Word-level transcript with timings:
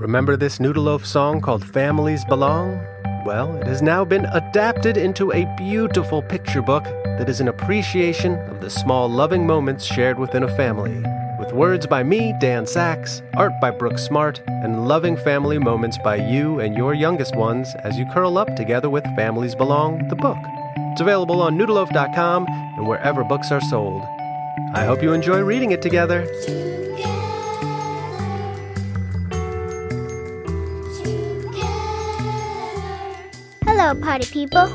Remember 0.00 0.36
this 0.36 0.58
Noodleloaf 0.58 1.04
song 1.04 1.40
called 1.40 1.64
Families 1.64 2.24
Belong? 2.24 2.80
Well, 3.26 3.56
it 3.56 3.66
has 3.66 3.82
now 3.82 4.04
been 4.04 4.26
adapted 4.26 4.96
into 4.96 5.32
a 5.32 5.52
beautiful 5.56 6.22
picture 6.22 6.62
book 6.62 6.84
that 6.84 7.28
is 7.28 7.40
an 7.40 7.48
appreciation 7.48 8.34
of 8.48 8.60
the 8.60 8.70
small 8.70 9.10
loving 9.10 9.44
moments 9.44 9.84
shared 9.84 10.16
within 10.16 10.44
a 10.44 10.56
family. 10.56 11.02
With 11.40 11.52
words 11.52 11.84
by 11.84 12.04
me, 12.04 12.32
Dan 12.40 12.64
Saks, 12.64 13.22
art 13.36 13.52
by 13.60 13.72
Brooke 13.72 13.98
Smart, 13.98 14.40
and 14.46 14.86
loving 14.86 15.16
family 15.16 15.58
moments 15.58 15.98
by 16.04 16.14
you 16.14 16.60
and 16.60 16.76
your 16.76 16.94
youngest 16.94 17.34
ones 17.34 17.74
as 17.82 17.98
you 17.98 18.06
curl 18.12 18.38
up 18.38 18.54
together 18.54 18.88
with 18.88 19.04
Families 19.16 19.56
Belong, 19.56 20.06
the 20.06 20.16
book. 20.16 20.38
It's 20.92 21.00
available 21.00 21.42
on 21.42 21.58
noodleloaf.com 21.58 22.46
and 22.48 22.86
wherever 22.86 23.24
books 23.24 23.50
are 23.50 23.60
sold. 23.62 24.04
I 24.74 24.84
hope 24.84 25.02
you 25.02 25.12
enjoy 25.12 25.40
reading 25.40 25.72
it 25.72 25.82
together. 25.82 26.24
Hello, 33.80 33.94
party 34.00 34.26
people. 34.32 34.66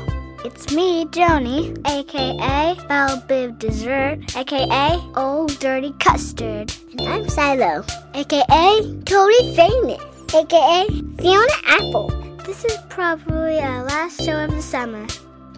It's 0.46 0.72
me, 0.72 1.04
Joni, 1.04 1.76
aka 1.86 2.74
Belle 2.88 3.20
Bib 3.28 3.58
Dessert, 3.58 4.34
aka 4.34 4.98
Old 5.14 5.58
Dirty 5.58 5.92
Custard. 5.98 6.72
And 6.92 7.02
I'm 7.02 7.28
Shiloh, 7.28 7.84
aka 8.14 9.02
Totally 9.04 9.54
Famous, 9.54 10.00
aka 10.32 10.88
Fiona 11.18 11.52
Apple. 11.66 12.08
This 12.46 12.64
is 12.64 12.78
probably 12.88 13.58
our 13.58 13.84
last 13.84 14.24
show 14.24 14.42
of 14.42 14.52
the 14.52 14.62
summer, 14.62 15.06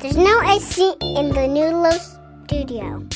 There's 0.01 0.17
no 0.17 0.43
AC 0.43 0.95
in 1.01 1.29
the 1.29 1.47
Noodle 1.47 1.93
studio. 2.49 3.07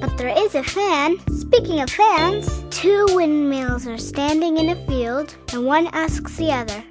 but 0.00 0.16
there 0.16 0.32
is 0.44 0.54
a 0.54 0.62
fan. 0.62 1.18
Speaking 1.40 1.80
of 1.80 1.90
fans, 1.90 2.46
two 2.70 3.04
windmills 3.16 3.88
are 3.88 3.98
standing 3.98 4.58
in 4.58 4.68
a 4.68 4.86
field, 4.86 5.34
and 5.52 5.66
one 5.66 5.88
asks 5.88 6.36
the 6.36 6.52
other, 6.52 6.84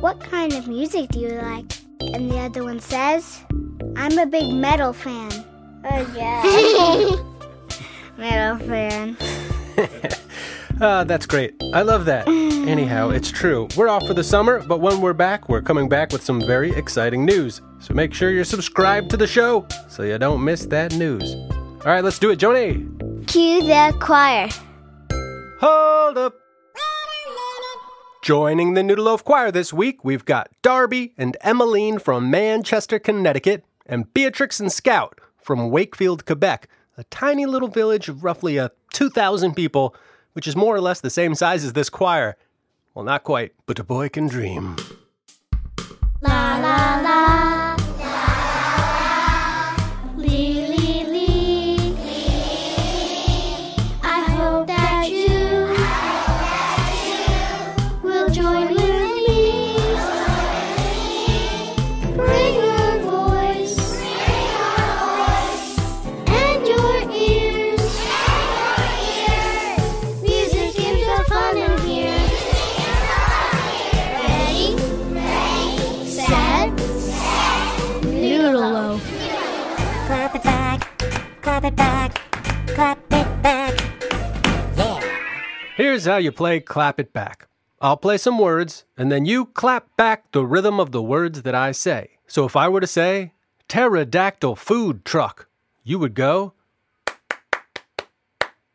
What 0.00 0.20
kind 0.20 0.52
of 0.52 0.68
music 0.68 1.08
do 1.08 1.20
you 1.20 1.40
like? 1.40 1.83
And 2.12 2.30
the 2.30 2.38
other 2.38 2.64
one 2.64 2.80
says, 2.80 3.40
I'm 3.96 4.18
a 4.18 4.26
big 4.26 4.52
metal 4.52 4.92
fan. 4.92 5.30
Oh 5.84 6.14
yeah. 6.16 7.32
Metal 8.18 8.66
fan. 8.66 9.16
Ah, 10.80 11.04
that's 11.04 11.24
great. 11.24 11.54
I 11.72 11.82
love 11.82 12.04
that. 12.06 12.26
Anyhow, 12.26 13.10
it's 13.10 13.30
true. 13.30 13.68
We're 13.76 13.88
off 13.88 14.04
for 14.08 14.14
the 14.14 14.24
summer, 14.24 14.60
but 14.66 14.80
when 14.80 15.00
we're 15.00 15.12
back, 15.12 15.48
we're 15.48 15.62
coming 15.62 15.88
back 15.88 16.12
with 16.12 16.22
some 16.24 16.40
very 16.40 16.72
exciting 16.72 17.24
news. 17.24 17.62
So 17.78 17.94
make 17.94 18.12
sure 18.12 18.30
you're 18.30 18.42
subscribed 18.44 19.08
to 19.10 19.16
the 19.16 19.26
show 19.26 19.68
so 19.88 20.02
you 20.02 20.18
don't 20.18 20.42
miss 20.42 20.66
that 20.66 20.92
news. 20.94 21.32
All 21.32 21.92
right, 21.92 22.02
let's 22.02 22.18
do 22.18 22.30
it, 22.30 22.40
Joni. 22.40 23.26
Cue 23.28 23.62
the 23.62 23.96
choir. 24.00 24.48
Hold 25.60 26.18
up. 26.18 26.43
Joining 28.24 28.72
the 28.72 28.80
Noodleloaf 28.80 29.22
Choir 29.22 29.50
this 29.50 29.70
week, 29.70 30.02
we've 30.02 30.24
got 30.24 30.48
Darby 30.62 31.12
and 31.18 31.36
Emmeline 31.42 31.98
from 31.98 32.30
Manchester, 32.30 32.98
Connecticut, 32.98 33.66
and 33.84 34.14
Beatrix 34.14 34.58
and 34.60 34.72
Scout 34.72 35.20
from 35.42 35.68
Wakefield, 35.68 36.24
Quebec, 36.24 36.66
a 36.96 37.04
tiny 37.04 37.44
little 37.44 37.68
village 37.68 38.08
of 38.08 38.24
roughly 38.24 38.58
uh, 38.58 38.70
2,000 38.94 39.52
people, 39.52 39.94
which 40.32 40.48
is 40.48 40.56
more 40.56 40.74
or 40.74 40.80
less 40.80 41.02
the 41.02 41.10
same 41.10 41.34
size 41.34 41.64
as 41.66 41.74
this 41.74 41.90
choir. 41.90 42.38
Well, 42.94 43.04
not 43.04 43.24
quite, 43.24 43.52
but 43.66 43.78
a 43.78 43.84
boy 43.84 44.08
can 44.08 44.28
dream. 44.28 44.76
La 46.22 46.56
la 46.56 47.02
la. 47.02 47.53
Clap 81.70 81.72
it 81.72 81.76
back, 81.76 82.66
clap 82.68 82.98
it 83.12 83.42
back. 83.42 83.80
Yeah. 84.76 85.00
Here's 85.76 86.04
how 86.04 86.16
you 86.16 86.30
play 86.32 86.60
Clap 86.60 87.00
It 87.00 87.12
Back. 87.12 87.48
I'll 87.80 87.96
play 87.96 88.18
some 88.18 88.38
words, 88.38 88.84
and 88.96 89.10
then 89.10 89.24
you 89.24 89.46
clap 89.46 89.96
back 89.96 90.32
the 90.32 90.44
rhythm 90.44 90.78
of 90.78 90.92
the 90.92 91.02
words 91.02 91.42
that 91.42 91.54
I 91.54 91.72
say. 91.72 92.18
So 92.26 92.44
if 92.44 92.56
I 92.56 92.68
were 92.68 92.80
to 92.80 92.86
say, 92.86 93.32
pterodactyl 93.68 94.56
food 94.56 95.04
truck, 95.04 95.48
you 95.82 95.98
would 95.98 96.14
go, 96.14 96.52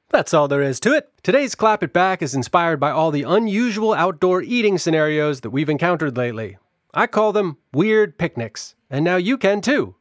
That's 0.09 0.33
all 0.33 0.47
there 0.47 0.61
is 0.61 0.79
to 0.81 0.93
it. 0.93 1.11
Today's 1.21 1.53
Clap 1.53 1.83
It 1.83 1.93
Back 1.93 2.23
is 2.23 2.33
inspired 2.33 2.79
by 2.79 2.89
all 2.89 3.11
the 3.11 3.23
unusual 3.23 3.93
outdoor 3.93 4.41
eating 4.41 4.79
scenarios 4.79 5.41
that 5.41 5.51
we've 5.51 5.69
encountered 5.69 6.17
lately. 6.17 6.57
I 6.93 7.05
call 7.05 7.33
them 7.33 7.57
weird 7.71 8.17
picnics, 8.17 8.73
and 8.89 9.05
now 9.05 9.17
you 9.17 9.37
can 9.37 9.61
too. 9.61 9.95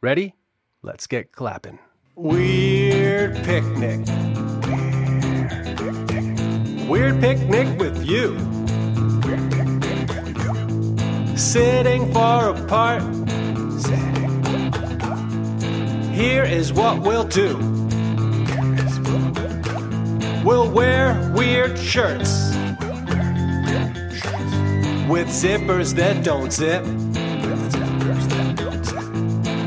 Ready? 0.00 0.36
Let's 0.82 1.08
get 1.08 1.32
clapping. 1.32 1.80
Weird 2.20 3.36
picnic. 3.44 4.04
Weird 6.88 7.20
picnic 7.20 7.78
with 7.78 8.04
you. 8.04 8.36
Sitting 11.36 12.12
far 12.12 12.50
apart. 12.50 13.04
Here 16.12 16.42
is 16.42 16.72
what 16.72 17.02
we'll 17.02 17.22
do. 17.22 17.56
We'll 20.44 20.72
wear 20.72 21.32
weird 21.36 21.78
shirts 21.78 22.52
with 25.08 25.28
zippers 25.28 25.94
that 25.94 26.24
don't 26.24 26.52
zip. 26.52 26.82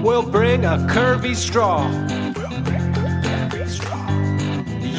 We'll 0.03 0.29
bring 0.29 0.66
a 0.66 0.79
curvy 0.89 1.33
straw. 1.33 1.89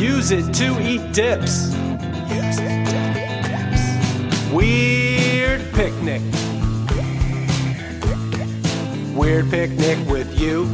Use 0.02 0.32
it 0.32 0.52
to 0.54 0.82
eat 0.82 1.12
dips. 1.12 1.72
Weird 4.52 5.62
picnic. 5.74 6.20
Weird 9.14 9.48
picnic 9.48 9.98
with 10.08 10.36
you. 10.40 10.66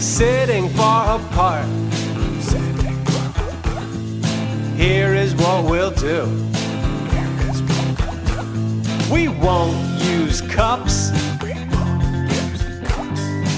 Sitting 0.00 0.68
far 0.68 1.18
apart. 1.18 1.66
Here 4.76 5.16
is 5.16 5.34
what 5.34 5.64
we'll 5.64 5.90
do. 5.90 6.22
We 9.12 9.26
won't 9.26 9.76
use 10.04 10.40
cups. 10.42 11.10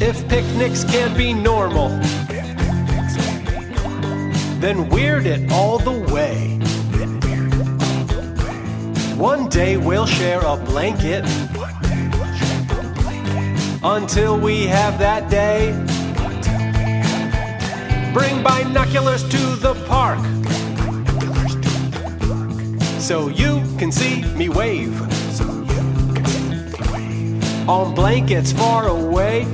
If 0.00 0.28
picnics 0.28 0.84
can't 0.84 1.16
be 1.16 1.32
normal, 1.32 1.88
then 4.60 4.88
weird 4.88 5.26
it 5.26 5.50
all 5.50 5.78
the 5.78 5.98
way. 6.12 6.58
One 9.16 9.48
day 9.48 9.76
we'll 9.76 10.06
share 10.06 10.40
a 10.40 10.56
blanket 10.56 11.24
until 13.82 14.38
we 14.38 14.66
have 14.66 14.98
that 14.98 15.30
day. 15.30 15.72
Bring 18.12 18.42
binoculars 18.42 19.22
to 19.28 19.56
the 19.56 19.74
park 19.86 20.18
so 23.00 23.28
you 23.28 23.62
can 23.78 23.92
see 23.92 24.22
me 24.34 24.48
wave 24.48 25.03
on 27.68 27.94
blankets 27.94 28.52
far 28.52 28.88
away. 28.88 29.44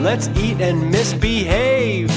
Let's 0.00 0.28
eat 0.36 0.60
and 0.60 0.90
misbehave. 0.90 2.10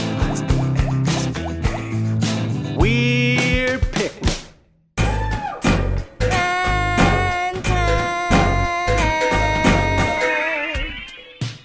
Weird 2.77 3.81
picnic. 3.91 4.37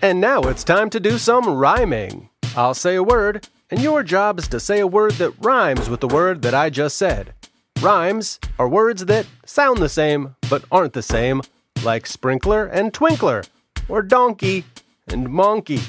And 0.02 0.20
now 0.20 0.40
it's 0.42 0.62
time 0.62 0.90
to 0.90 1.00
do 1.00 1.16
some 1.18 1.48
rhyming. 1.48 2.28
I'll 2.54 2.74
say 2.74 2.96
a 2.96 3.02
word, 3.02 3.48
and 3.70 3.80
your 3.80 4.02
job 4.02 4.38
is 4.38 4.48
to 4.48 4.60
say 4.60 4.80
a 4.80 4.86
word 4.86 5.12
that 5.12 5.32
rhymes 5.40 5.88
with 5.88 6.00
the 6.00 6.08
word 6.08 6.42
that 6.42 6.54
I 6.54 6.70
just 6.70 6.96
said. 6.96 7.34
Rhymes 7.80 8.40
are 8.58 8.68
words 8.68 9.04
that 9.04 9.26
sound 9.44 9.78
the 9.78 9.88
same 9.88 10.34
but 10.48 10.64
aren't 10.72 10.94
the 10.94 11.02
same, 11.02 11.42
like 11.84 12.06
sprinkler 12.06 12.66
and 12.66 12.92
twinkler, 12.92 13.46
or 13.88 14.02
donkey 14.02 14.64
and 15.08 15.28
monkey. 15.28 15.80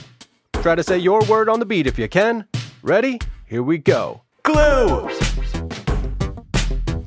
Try 0.54 0.76
to 0.76 0.84
say 0.84 0.98
your 0.98 1.24
word 1.26 1.48
on 1.50 1.60
the 1.60 1.66
beat 1.66 1.88
if 1.88 1.98
you 1.98 2.08
can. 2.10 2.46
Ready? 2.84 3.20
Here 3.46 3.64
we 3.64 3.78
go. 3.78 4.22
Glue! 4.44 5.10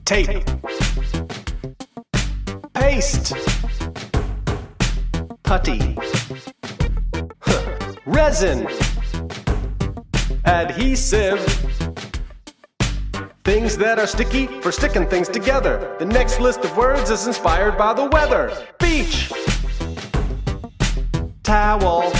Tape! 0.04 0.44
Paste! 2.74 3.34
Putty! 5.42 5.96
Resin! 8.06 8.66
Adhesive! 10.44 11.69
Things 13.50 13.76
that 13.78 13.98
are 13.98 14.06
sticky 14.06 14.46
for 14.46 14.70
sticking 14.70 15.08
things 15.08 15.28
together. 15.28 15.96
The 15.98 16.04
next 16.04 16.38
list 16.38 16.60
of 16.60 16.76
words 16.76 17.10
is 17.10 17.26
inspired 17.26 17.76
by 17.76 17.92
the 17.92 18.04
weather. 18.06 18.56
Beach! 18.78 19.28
Towel! 21.42 22.12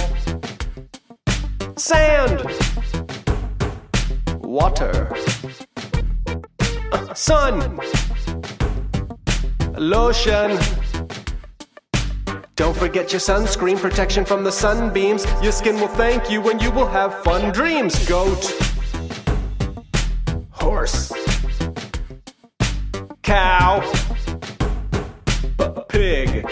Sand! 1.76 2.42
Water! 4.40 5.16
Sun! 7.14 7.78
Lotion! 9.78 10.58
Don't 12.56 12.76
forget 12.76 13.12
your 13.12 13.20
sunscreen 13.20 13.78
protection 13.78 14.24
from 14.24 14.42
the 14.42 14.50
sunbeams. 14.50 15.24
Your 15.40 15.52
skin 15.52 15.76
will 15.76 15.94
thank 15.94 16.28
you 16.28 16.50
and 16.50 16.60
you 16.60 16.72
will 16.72 16.88
have 16.88 17.22
fun 17.22 17.52
dreams. 17.52 18.04
Goat. 18.08 18.69
Cow. 23.30 23.80
Pig. 25.88 26.50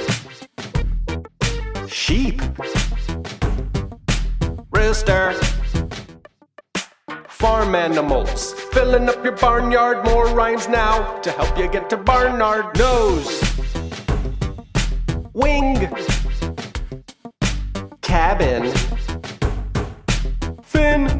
Sheep. 1.88 2.40
Rooster. 4.70 5.32
Farm 7.26 7.74
animals. 7.74 8.52
Filling 8.70 9.08
up 9.08 9.24
your 9.24 9.32
barnyard. 9.32 10.04
More 10.04 10.28
rhymes 10.28 10.68
now 10.68 11.18
to 11.18 11.32
help 11.32 11.58
you 11.58 11.66
get 11.66 11.90
to 11.90 11.96
Barnard. 11.96 12.78
Nose 12.78 13.42
wing, 15.34 15.88
cabin, 18.02 18.72
fin, 20.62 21.17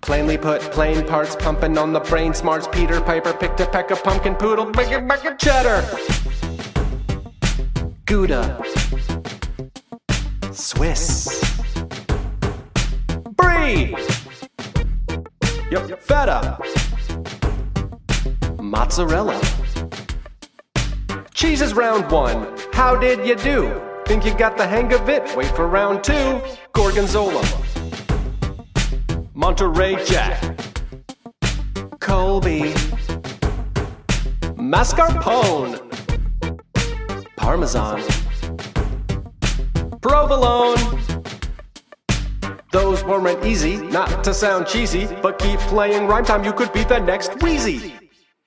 Plainly 0.00 0.36
put, 0.36 0.60
plain 0.72 1.06
parts 1.06 1.36
pumping 1.36 1.78
on 1.78 1.92
the 1.92 2.00
brain 2.00 2.34
smarts. 2.34 2.66
Peter 2.66 3.00
Piper 3.00 3.32
picked 3.32 3.60
a 3.60 3.66
peck 3.66 3.90
of 3.90 4.02
pumpkin 4.02 4.34
poodle, 4.34 4.66
big 4.66 5.06
back 5.06 5.24
of 5.24 5.38
cheddar. 5.38 5.86
Gouda, 8.04 8.60
Swiss, 10.52 11.54
Brie. 13.36 13.94
Yep, 15.70 16.02
feta. 16.02 16.58
Mozzarella. 18.60 19.40
Cheese 21.32 21.62
is 21.62 21.74
round 21.74 22.10
one. 22.10 22.56
How 22.72 22.96
did 22.96 23.26
you 23.26 23.36
do? 23.36 23.91
Think 24.04 24.24
you 24.24 24.34
got 24.34 24.56
the 24.56 24.66
hang 24.66 24.92
of 24.92 25.08
it? 25.08 25.34
Wait 25.36 25.48
for 25.56 25.66
round 25.66 26.04
two. 26.04 26.40
Gorgonzola. 26.72 27.42
Monterey 29.34 29.96
Jack. 30.04 30.40
Colby. 32.00 32.74
Mascarpone. 34.56 35.80
Parmesan. 37.36 38.02
Provolone. 40.00 40.78
Those 42.72 43.04
weren't 43.04 43.44
easy, 43.44 43.76
not 43.76 44.24
to 44.24 44.32
sound 44.32 44.66
cheesy, 44.66 45.06
but 45.22 45.38
keep 45.38 45.60
playing 45.60 46.06
rhyme 46.06 46.24
time, 46.24 46.44
you 46.44 46.52
could 46.52 46.72
be 46.72 46.84
the 46.84 46.98
next 46.98 47.40
Wheezy. 47.42 48.01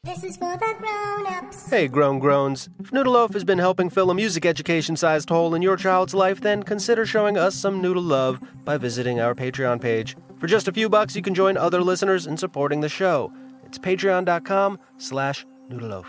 This 0.05 0.23
is 0.23 0.37
for 0.37 0.55
the 0.55 0.75
grown-ups. 0.77 1.67
Hey, 1.67 1.87
grown 1.87 2.19
groans. 2.19 2.69
If 2.79 2.93
Noodle 2.93 3.13
Loaf 3.13 3.33
has 3.33 3.43
been 3.43 3.57
helping 3.57 3.89
fill 3.89 4.11
a 4.11 4.13
music 4.13 4.45
education 4.45 4.95
sized 4.95 5.29
hole 5.29 5.55
in 5.55 5.63
your 5.63 5.75
child's 5.77 6.13
life, 6.13 6.41
then 6.41 6.61
consider 6.61 7.07
showing 7.07 7.39
us 7.39 7.55
some 7.55 7.81
noodle 7.81 8.03
love 8.03 8.39
by 8.63 8.77
visiting 8.77 9.19
our 9.19 9.33
Patreon 9.33 9.81
page. 9.81 10.15
For 10.39 10.45
just 10.45 10.67
a 10.67 10.71
few 10.71 10.89
bucks, 10.89 11.15
you 11.15 11.23
can 11.23 11.33
join 11.33 11.57
other 11.57 11.81
listeners 11.81 12.27
in 12.27 12.37
supporting 12.37 12.81
the 12.81 12.87
show. 12.87 13.33
It's 13.65 13.79
patreon.com 13.79 14.77
slash 14.99 15.43
noodleloaf. 15.71 16.05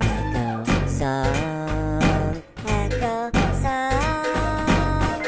Echo 0.00 0.86
song, 0.88 2.42
echo 2.66 3.30
song. 3.62 5.24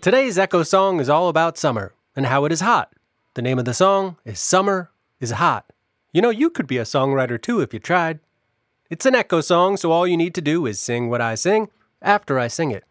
Today's 0.00 0.38
Echo 0.38 0.62
song 0.62 1.00
is 1.00 1.08
all 1.08 1.28
about 1.28 1.58
summer 1.58 1.94
and 2.14 2.26
how 2.26 2.44
it 2.44 2.52
is 2.52 2.60
hot. 2.60 2.92
The 3.34 3.42
name 3.42 3.58
of 3.58 3.64
the 3.64 3.74
song 3.74 4.18
is 4.24 4.38
Summer 4.38 4.92
is 5.20 5.30
Hot. 5.32 5.72
You 6.12 6.22
know, 6.22 6.30
you 6.30 6.50
could 6.50 6.66
be 6.66 6.78
a 6.78 6.82
songwriter 6.84 7.40
too 7.40 7.60
if 7.60 7.74
you 7.74 7.80
tried. 7.80 8.20
It's 8.90 9.04
an 9.06 9.14
echo 9.14 9.40
song, 9.40 9.76
so 9.76 9.90
all 9.92 10.06
you 10.06 10.16
need 10.16 10.34
to 10.36 10.40
do 10.40 10.64
is 10.66 10.80
sing 10.80 11.08
what 11.10 11.20
I 11.20 11.34
sing 11.34 11.68
after 12.00 12.38
I 12.38 12.48
sing 12.48 12.70
it. 12.70 12.84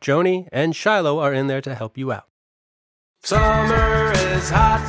Joni 0.00 0.48
and 0.50 0.74
Shiloh 0.74 1.18
are 1.20 1.32
in 1.32 1.46
there 1.46 1.60
to 1.60 1.74
help 1.74 1.96
you 1.96 2.10
out. 2.10 2.26
Summer 3.22 4.12
is 4.16 4.50
hot, 4.50 4.82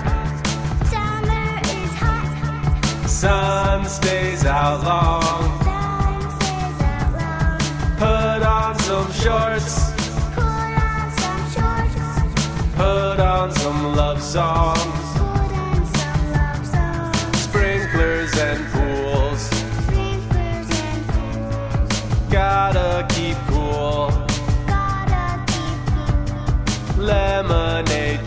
Summer 0.90 1.60
is 1.66 1.94
hot. 1.94 3.06
sun 3.08 3.86
stays 3.86 4.44
out 4.46 4.84
long. 4.84 5.62
Sun 5.64 6.40
stays 6.40 6.82
out 6.82 7.12
long. 7.20 7.98
Put 8.00 8.48
on 8.48 8.80
some 8.80 9.12
shorts, 9.12 9.92
Put 10.34 10.44
on 10.44 11.12
some 11.20 11.44
shorts. 11.54 12.76
put 12.76 13.20
on 13.20 13.52
some 13.52 13.96
love 13.96 14.22
songs. 14.24 15.03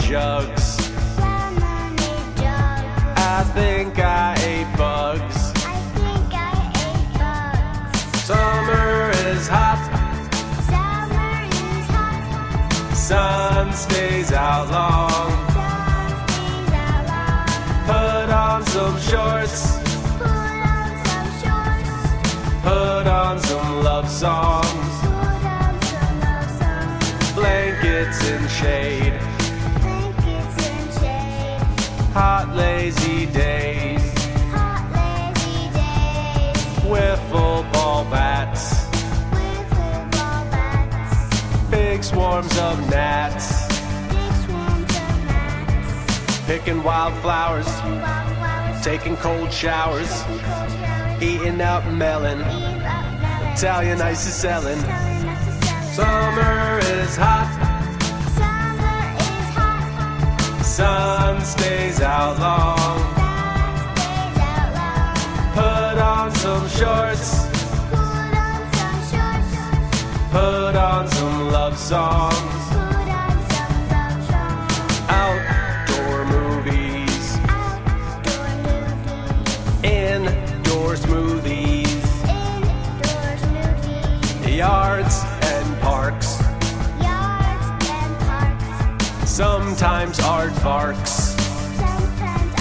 Jugs. 0.09 0.79
I 3.19 3.43
think 3.55 3.99
I 3.99 4.35
ate 4.39 4.71
bugs. 4.79 5.53
I 5.57 5.77
think 5.97 6.33
I 6.33 6.55
ate 6.87 7.11
bugs. 7.19 8.23
Summer 8.23 9.11
is 9.31 9.49
hot, 9.49 9.83
Summer 10.71 11.33
is 11.51 11.87
hot. 11.97 12.95
sun 12.95 13.73
stays 13.73 14.33
out 14.33 14.71
long. 14.71 15.33
Put 17.87 18.31
on 18.31 18.65
some 18.67 18.99
shorts, 19.01 19.79
Put 20.19 20.27
on 20.27 20.91
some 21.07 21.31
shorts. 21.43 21.95
put 22.63 23.07
on 23.09 23.39
some 23.41 23.83
love 23.83 24.09
songs. 24.09 24.93
Put 25.03 25.45
on 25.59 25.75
some 25.91 26.21
love 26.21 26.51
songs. 26.61 27.33
Blankets 27.35 28.29
in 28.29 28.49
shade, 28.49 29.06
hot 32.17 32.49
lazy 32.57 33.27
days. 33.27 34.01
Hot 34.57 34.85
lazy 34.97 35.69
days. 35.77 36.65
Wiffle 36.91 37.61
ball 37.75 38.05
bats, 38.07 38.89
bats. 40.11 41.71
big 41.71 42.03
swarms 42.03 42.57
of 42.59 42.75
gnats. 42.89 43.69
Big 44.09 44.33
swarms 44.45 44.95
of 45.05 45.25
gnats. 45.29 46.47
Picking 46.47 46.83
wildflowers, 46.83 47.71
taking 48.83 49.17
cold 49.19 49.53
showers, 49.53 50.11
eating 51.21 51.61
up 51.61 51.85
melon. 51.93 52.39
Eating 52.41 52.81
up 52.81 53.53
ice. 53.53 53.63
Italian 53.63 54.01
ice 54.01 54.27
is 54.27 54.35
selling. 54.35 54.81
Summer 55.93 56.79
is 56.97 57.15
hot, 57.17 57.66
sun 60.77 61.41
stays 61.43 62.03
out 62.03 62.39
long. 62.39 62.99
Put 65.55 65.99
on 65.99 66.31
some 66.35 66.69
shorts. 66.69 67.47
put 70.31 70.77
on 70.77 71.09
some 71.09 71.49
love 71.49 71.79
songs. 71.79 72.86
Sometimes 89.37 90.19
art 90.21 90.55
barks. 90.65 91.37
Sometimes. 91.77 92.55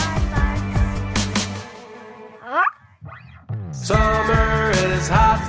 Summer 3.72 4.72
is 4.72 5.08
hot. 5.08 5.40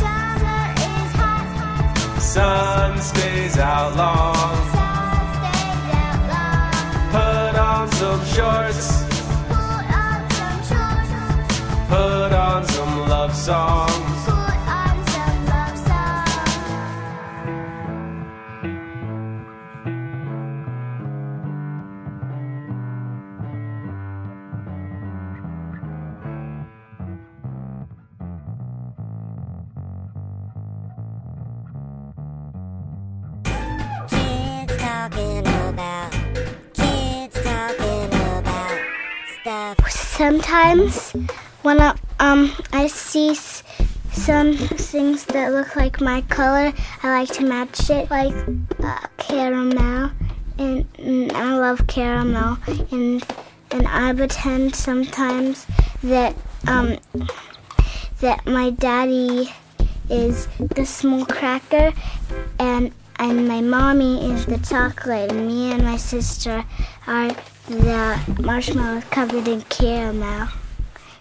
Summer 0.00 0.64
is 0.88 1.12
hot. 1.20 2.18
Sun 2.18 2.98
stays 3.02 3.58
out 3.58 3.94
long. 3.98 4.56
Sun 4.72 5.28
stays 5.36 5.92
out 6.08 6.22
long. 6.32 6.72
Put 7.12 7.54
on 7.60 7.84
some 8.00 8.24
shorts. 8.24 9.04
Put 9.46 9.92
on 9.92 10.20
some 10.38 10.60
shorts. 10.70 11.60
Put 11.90 12.32
on 12.32 12.64
some 12.64 12.92
love 13.10 13.36
songs. 13.36 13.79
Sometimes 40.20 41.12
when 41.62 41.80
I, 41.80 41.96
um 42.18 42.52
I 42.74 42.88
see 42.88 43.34
some 43.34 44.52
things 44.52 45.24
that 45.24 45.50
look 45.50 45.76
like 45.76 46.02
my 46.02 46.20
color, 46.20 46.74
I 47.02 47.08
like 47.20 47.30
to 47.38 47.42
match 47.42 47.88
it 47.88 48.10
like 48.10 48.34
uh, 48.84 49.06
caramel, 49.16 50.10
and, 50.58 50.84
and 50.98 51.32
I 51.32 51.56
love 51.56 51.86
caramel, 51.86 52.58
and 52.90 53.24
and 53.70 53.88
I 53.88 54.12
pretend 54.12 54.76
sometimes 54.76 55.66
that 56.02 56.36
um 56.68 56.98
that 58.20 58.44
my 58.44 58.68
daddy 58.68 59.54
is 60.10 60.48
the 60.58 60.84
small 60.84 61.24
cracker, 61.24 61.94
and 62.58 62.92
and 63.18 63.48
my 63.48 63.62
mommy 63.62 64.30
is 64.30 64.44
the 64.44 64.58
chocolate, 64.58 65.32
and 65.32 65.46
me 65.46 65.72
and 65.72 65.82
my 65.82 65.96
sister 65.96 66.66
are 67.06 67.34
the 67.70 68.18
marshmallow 68.42 68.98
is 68.98 69.04
covered 69.04 69.46
in 69.46 69.62
caramel. 69.62 70.48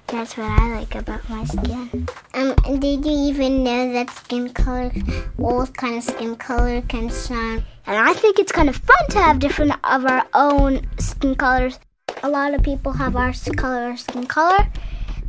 That's 0.08 0.36
what 0.36 0.48
I 0.48 0.80
like 0.80 0.96
about 0.96 1.30
my 1.30 1.44
skin. 1.44 2.08
Um, 2.34 2.56
did 2.80 3.06
you 3.06 3.12
even 3.12 3.64
know 3.64 3.94
that 3.94 4.10
skin 4.10 4.50
color, 4.50 4.92
all 5.38 5.68
kind 5.68 5.98
of 5.98 6.04
skin 6.04 6.36
color 6.36 6.82
can 6.82 7.10
shine? 7.10 7.64
And 7.86 7.98
I 7.98 8.14
think 8.14 8.40
it's 8.40 8.52
kind 8.52 8.68
of 8.68 8.76
fun 8.76 9.08
to 9.12 9.20
have 9.20 9.38
different 9.38 9.74
of 9.84 10.06
our 10.06 10.26
own 10.34 10.88
skin 10.98 11.36
colors. 11.36 11.80
A 12.24 12.30
lot 12.30 12.56
of 12.56 12.64
people 12.64 12.94
have 12.94 13.16
our 13.16 13.32
color, 13.56 13.96
skin 13.96 14.26
color, 14.26 14.68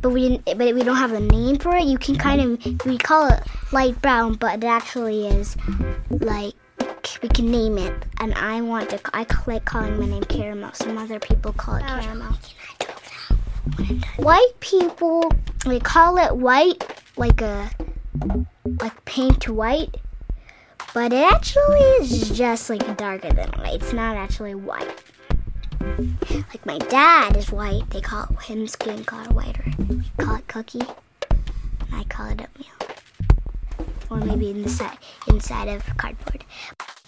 but 0.01 0.09
we 0.09 0.39
but 0.39 0.57
we 0.57 0.81
don't 0.81 0.97
have 0.97 1.13
a 1.13 1.19
name 1.19 1.57
for 1.57 1.75
it. 1.75 1.83
You 1.83 1.99
can 1.99 2.15
kind 2.15 2.41
of 2.41 2.85
we 2.87 2.97
call 2.97 3.27
it 3.27 3.43
light 3.71 4.01
brown, 4.01 4.33
but 4.33 4.63
it 4.63 4.63
actually 4.63 5.27
is 5.27 5.55
like 6.09 6.55
we 7.21 7.29
can 7.29 7.51
name 7.51 7.77
it. 7.77 7.93
And 8.19 8.33
I 8.35 8.61
want 8.61 8.89
to 8.91 8.99
I 9.13 9.25
like 9.47 9.65
calling 9.65 9.99
my 9.99 10.05
name 10.07 10.23
caramel. 10.23 10.73
Some 10.73 10.97
other 10.97 11.19
people 11.19 11.53
call 11.53 11.75
it 11.75 11.83
oh. 11.85 11.99
caramel. 12.01 12.37
White 14.17 14.59
people 14.59 15.31
they 15.65 15.79
call 15.79 16.17
it 16.17 16.35
white 16.35 16.83
like 17.17 17.41
a 17.41 17.69
like 18.81 19.05
paint 19.05 19.47
white, 19.47 19.95
but 20.93 21.13
it 21.13 21.31
actually 21.31 21.79
is 22.01 22.29
just 22.29 22.69
like 22.69 22.97
darker 22.97 23.31
than 23.31 23.49
white. 23.51 23.75
It's 23.75 23.93
not 23.93 24.15
actually 24.15 24.55
white. 24.55 25.03
Like 26.29 26.65
my 26.65 26.77
dad 26.77 27.37
is 27.37 27.51
white. 27.51 27.89
They 27.89 28.01
call 28.01 28.25
it 28.25 28.41
him 28.41 28.67
skin 28.67 29.03
color 29.03 29.29
whiter. 29.33 29.65
We 29.89 30.03
call 30.17 30.35
it 30.35 30.47
cookie. 30.47 30.81
And 31.29 31.95
I 31.95 32.03
call 32.05 32.27
it 32.27 32.41
oatmeal. 32.41 32.90
Or 34.11 34.17
maybe 34.17 34.49
in 34.49 34.63
inside 34.63 34.97
inside 35.27 35.69
of 35.69 35.85
cardboard. 35.95 36.43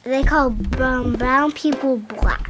They 0.03 0.23
call 0.23 0.49
brown 0.49 1.17
brown 1.17 1.51
people 1.51 1.97
black. 1.97 2.49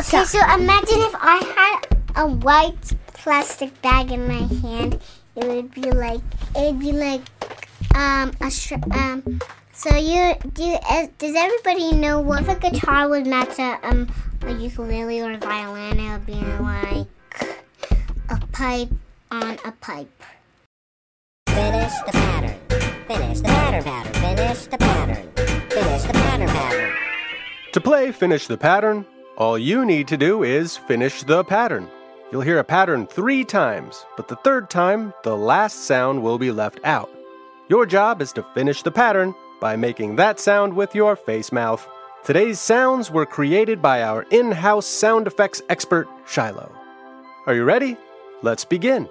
Okay, 0.00 0.24
so 0.24 0.38
imagine 0.54 1.00
if 1.00 1.14
I 1.14 1.38
had 1.54 2.24
a 2.24 2.26
white 2.26 2.92
plastic 3.12 3.80
bag 3.82 4.10
in 4.10 4.26
my 4.26 4.48
hand. 4.66 4.98
It 5.36 5.46
would 5.46 5.74
be 5.74 5.90
like 5.92 6.22
it 6.56 6.72
would 6.72 6.80
be 6.80 6.92
like 6.92 7.20
um 7.94 8.32
a 8.40 8.50
um. 8.90 9.40
So 9.72 9.94
you 9.94 10.34
do? 10.52 10.76
Uh, 10.88 11.08
does 11.18 11.34
everybody 11.34 11.92
know 11.92 12.20
what 12.20 12.42
if 12.42 12.48
a 12.48 12.56
guitar 12.56 13.08
would 13.08 13.26
match 13.26 13.58
a 13.58 13.78
um 13.86 14.12
a 14.42 14.52
ukulele 14.52 15.20
or 15.20 15.32
a 15.32 15.38
violin? 15.38 16.00
It 16.00 16.10
would 16.10 16.26
be 16.26 16.34
like 16.34 17.06
a 18.30 18.46
pipe 18.52 18.90
on 19.30 19.58
a 19.64 19.72
pipe. 19.72 20.22
Finish 21.48 21.92
the 22.06 22.12
pattern. 22.12 22.51
Finish 23.08 23.38
the 23.40 23.48
pattern 23.48 23.84
pattern. 23.84 24.12
Finish 24.14 24.66
the 24.66 24.78
pattern. 24.78 25.32
Finish 25.68 26.02
the 26.02 26.12
pattern 26.12 26.48
pattern. 26.48 26.92
To 27.72 27.80
play 27.80 28.12
Finish 28.12 28.46
the 28.46 28.58
Pattern, 28.58 29.06
all 29.36 29.58
you 29.58 29.84
need 29.84 30.06
to 30.08 30.16
do 30.16 30.42
is 30.42 30.76
finish 30.76 31.22
the 31.22 31.42
pattern. 31.42 31.88
You'll 32.30 32.42
hear 32.42 32.58
a 32.58 32.64
pattern 32.64 33.06
three 33.06 33.44
times, 33.44 34.04
but 34.16 34.28
the 34.28 34.36
third 34.36 34.70
time, 34.70 35.12
the 35.24 35.36
last 35.36 35.84
sound 35.84 36.22
will 36.22 36.38
be 36.38 36.50
left 36.50 36.80
out. 36.84 37.10
Your 37.68 37.86
job 37.86 38.22
is 38.22 38.32
to 38.34 38.46
finish 38.54 38.82
the 38.82 38.90
pattern 38.90 39.34
by 39.60 39.76
making 39.76 40.16
that 40.16 40.38
sound 40.38 40.74
with 40.74 40.94
your 40.94 41.16
face 41.16 41.50
mouth. 41.50 41.88
Today's 42.24 42.60
sounds 42.60 43.10
were 43.10 43.26
created 43.26 43.80
by 43.80 44.02
our 44.02 44.26
in 44.30 44.52
house 44.52 44.86
sound 44.86 45.26
effects 45.26 45.62
expert, 45.68 46.06
Shiloh. 46.26 46.70
Are 47.46 47.54
you 47.54 47.64
ready? 47.64 47.96
Let's 48.42 48.64
begin. 48.64 49.08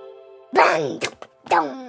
Bang, 0.53 1.01
dong. 1.47 1.80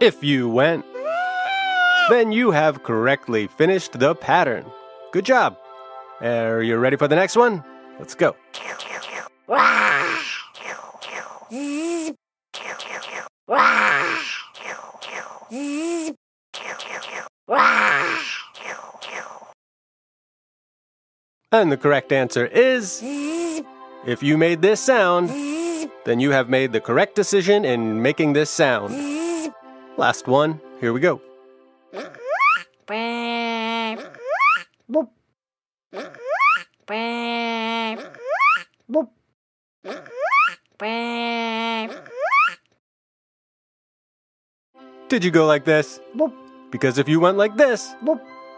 If 0.00 0.24
you 0.24 0.48
went, 0.48 0.84
then 2.10 2.32
you 2.32 2.50
have 2.50 2.82
correctly 2.82 3.46
finished 3.46 3.92
the 4.00 4.16
pattern. 4.16 4.64
Good 5.12 5.24
job. 5.24 5.56
Are 6.20 6.60
you 6.60 6.76
ready 6.78 6.96
for 6.96 7.06
the 7.06 7.14
next 7.14 7.36
one? 7.36 7.62
Let's 8.00 8.16
go. 8.16 8.34
And 21.52 21.70
the 21.70 21.76
correct 21.76 22.12
answer 22.12 22.46
is 22.46 23.02
if 24.06 24.22
you 24.22 24.38
made 24.38 24.62
this 24.62 24.80
sound, 24.80 25.28
then 26.06 26.18
you 26.18 26.30
have 26.30 26.48
made 26.48 26.72
the 26.72 26.80
correct 26.80 27.14
decision 27.14 27.66
in 27.66 28.00
making 28.00 28.32
this 28.32 28.48
sound. 28.48 28.94
Last 29.98 30.26
one. 30.26 30.62
Here 30.80 30.94
we 30.94 31.00
go. 31.00 31.20
Boop. 34.90 35.08
Boop. 38.90 39.08
Did 45.08 45.22
you 45.22 45.30
go 45.30 45.44
like 45.44 45.66
this? 45.66 46.00
Boop. 46.16 46.32
Because 46.70 46.96
if 46.96 47.10
you 47.10 47.20
went 47.20 47.36
like 47.36 47.58
this, 47.58 47.94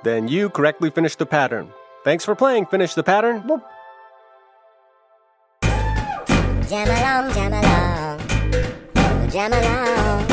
then 0.05 0.29
you 0.29 0.49
correctly 0.49 0.91
finished 0.91 1.19
the 1.19 1.27
pattern. 1.27 1.73
Thanks 2.05 2.25
for 2.25 2.35
playing 2.35 2.67
Finish 2.67 2.93
the 2.93 3.03
Pattern. 3.03 3.43
Boop. 3.43 3.63
Jam 6.69 6.89
along, 6.89 7.33
jam 7.33 7.53
along. 7.53 9.31
Jam 9.31 9.53
along. 9.53 10.27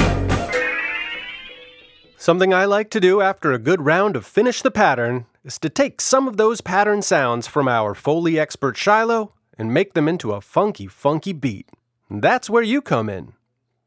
Something 2.18 2.54
I 2.54 2.66
like 2.66 2.90
to 2.92 3.00
do 3.00 3.22
after 3.22 3.54
a 3.54 3.58
good 3.58 3.86
round 3.86 4.18
of 4.18 4.26
Finish 4.26 4.62
the 4.62 4.70
Pattern 4.70 5.26
is 5.46 5.58
to 5.60 5.70
take 5.70 6.02
some 6.02 6.28
of 6.28 6.36
those 6.38 6.60
pattern 6.60 7.02
sounds 7.02 7.48
from 7.48 7.70
our 7.70 7.96
Foley 7.96 8.38
expert 8.38 8.76
Shiloh 8.76 9.32
and 9.58 9.74
make 9.74 9.94
them 9.94 10.10
into 10.10 10.34
a 10.34 10.42
funky, 10.42 10.88
funky 10.88 11.32
beat. 11.32 11.70
And 12.10 12.22
that's 12.22 12.50
where 12.50 12.62
you 12.62 12.82
come 12.82 13.10
in. 13.10 13.32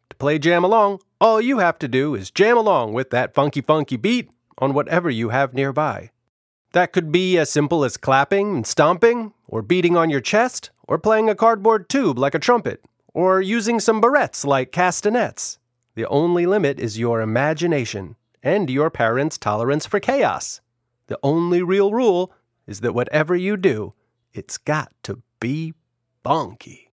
To 0.08 0.16
play 0.16 0.38
Jam 0.38 0.64
Along, 0.64 1.00
all 1.20 1.40
you 1.40 1.58
have 1.58 1.78
to 1.80 1.88
do 1.88 2.14
is 2.14 2.30
jam 2.30 2.56
along 2.56 2.94
with 2.94 3.10
that 3.10 3.34
funky, 3.34 3.60
funky 3.60 3.96
beat 3.96 4.30
on 4.56 4.72
whatever 4.72 5.10
you 5.10 5.28
have 5.28 5.52
nearby. 5.52 6.10
That 6.74 6.92
could 6.92 7.12
be 7.12 7.38
as 7.38 7.50
simple 7.50 7.84
as 7.84 7.96
clapping 7.96 8.56
and 8.56 8.66
stomping, 8.66 9.32
or 9.46 9.62
beating 9.62 9.96
on 9.96 10.10
your 10.10 10.20
chest, 10.20 10.70
or 10.88 10.98
playing 10.98 11.30
a 11.30 11.36
cardboard 11.36 11.88
tube 11.88 12.18
like 12.18 12.34
a 12.34 12.40
trumpet, 12.40 12.84
or 13.12 13.40
using 13.40 13.78
some 13.78 14.02
barrettes 14.02 14.44
like 14.44 14.72
castanets. 14.72 15.60
The 15.94 16.08
only 16.08 16.46
limit 16.46 16.80
is 16.80 16.98
your 16.98 17.20
imagination 17.20 18.16
and 18.42 18.68
your 18.68 18.90
parents' 18.90 19.38
tolerance 19.38 19.86
for 19.86 20.00
chaos. 20.00 20.60
The 21.06 21.20
only 21.22 21.62
real 21.62 21.92
rule 21.92 22.32
is 22.66 22.80
that 22.80 22.92
whatever 22.92 23.36
you 23.36 23.56
do, 23.56 23.92
it's 24.32 24.58
got 24.58 24.92
to 25.04 25.22
be 25.38 25.74
bonky. 26.24 26.88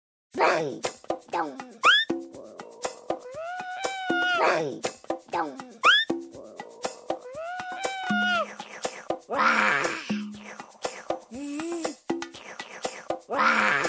Dong. 13.31 13.80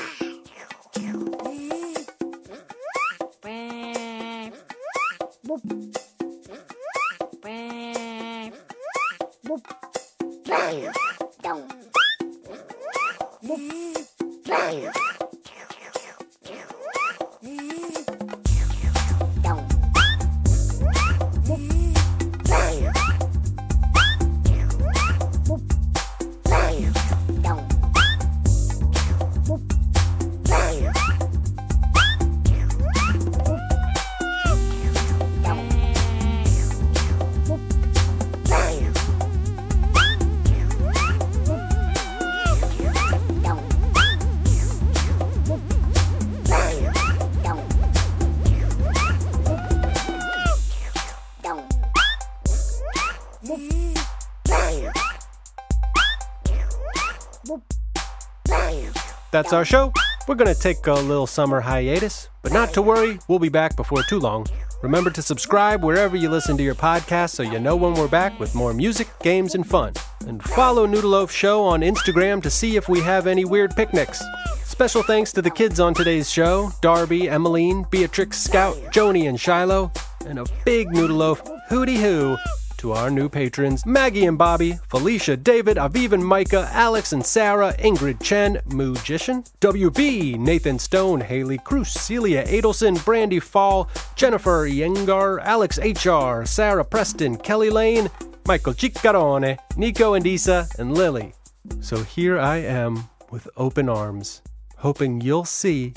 That's 59.42 59.52
our 59.52 59.64
show. 59.64 59.92
We're 60.28 60.36
going 60.36 60.54
to 60.54 60.60
take 60.60 60.86
a 60.86 60.92
little 60.92 61.26
summer 61.26 61.60
hiatus, 61.60 62.28
but 62.42 62.52
not 62.52 62.72
to 62.74 62.80
worry, 62.80 63.18
we'll 63.26 63.40
be 63.40 63.48
back 63.48 63.74
before 63.74 64.04
too 64.04 64.20
long. 64.20 64.46
Remember 64.82 65.10
to 65.10 65.20
subscribe 65.20 65.82
wherever 65.82 66.16
you 66.16 66.28
listen 66.28 66.56
to 66.58 66.62
your 66.62 66.76
podcast 66.76 67.30
so 67.30 67.42
you 67.42 67.58
know 67.58 67.74
when 67.74 67.94
we're 67.94 68.06
back 68.06 68.38
with 68.38 68.54
more 68.54 68.72
music, 68.72 69.08
games, 69.20 69.56
and 69.56 69.66
fun. 69.66 69.94
And 70.28 70.40
follow 70.44 70.86
Noodleloaf 70.86 71.28
Show 71.30 71.64
on 71.64 71.80
Instagram 71.80 72.40
to 72.44 72.50
see 72.50 72.76
if 72.76 72.88
we 72.88 73.00
have 73.00 73.26
any 73.26 73.44
weird 73.44 73.74
picnics. 73.74 74.22
Special 74.62 75.02
thanks 75.02 75.32
to 75.32 75.42
the 75.42 75.50
kids 75.50 75.80
on 75.80 75.92
today's 75.92 76.30
show 76.30 76.70
Darby, 76.80 77.28
Emmeline, 77.28 77.84
Beatrix, 77.90 78.40
Scout, 78.40 78.76
Joni, 78.92 79.28
and 79.28 79.40
Shiloh. 79.40 79.90
And 80.24 80.38
a 80.38 80.46
big 80.64 80.86
Noodleloaf 80.90 81.68
hooty 81.68 81.96
hoo 81.96 82.36
to 82.82 82.90
our 82.90 83.10
new 83.10 83.28
patrons 83.28 83.86
Maggie 83.86 84.26
and 84.26 84.36
Bobby, 84.36 84.76
Felicia, 84.88 85.36
David, 85.36 85.76
Aviv 85.76 86.10
and 86.10 86.26
Micah, 86.26 86.68
Alex 86.72 87.12
and 87.12 87.24
Sarah, 87.24 87.72
Ingrid 87.78 88.20
Chen, 88.20 88.60
Magician, 88.72 89.44
WB, 89.60 90.36
Nathan 90.36 90.80
Stone, 90.80 91.20
Haley 91.20 91.58
Cruz, 91.58 91.92
Celia 91.92 92.44
Adelson, 92.44 93.02
Brandy 93.04 93.38
Fall, 93.38 93.88
Jennifer 94.16 94.68
Yengar, 94.68 95.40
Alex 95.44 95.78
HR, 95.78 96.44
Sarah 96.44 96.84
Preston, 96.84 97.36
Kelly 97.36 97.70
Lane, 97.70 98.10
Michael 98.48 98.74
Ciccarone, 98.74 99.56
Nico 99.76 100.14
and 100.14 100.26
Isa, 100.26 100.66
and 100.80 100.92
Lily. 100.92 101.34
So 101.80 102.02
here 102.02 102.40
I 102.40 102.56
am 102.56 103.08
with 103.30 103.48
open 103.56 103.88
arms, 103.88 104.42
hoping 104.78 105.20
you'll 105.20 105.44
see 105.44 105.94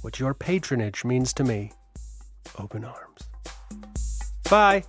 what 0.00 0.18
your 0.18 0.32
patronage 0.32 1.04
means 1.04 1.34
to 1.34 1.44
me. 1.44 1.72
Open 2.58 2.86
arms. 2.86 3.28
Bye. 4.48 4.84